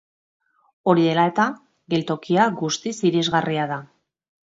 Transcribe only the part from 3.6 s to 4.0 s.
da.